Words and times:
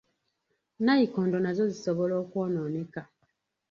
Nayikondo 0.83 1.35
nazo 1.39 1.63
zisobola 1.71 2.13
okwonooneka. 2.23 3.01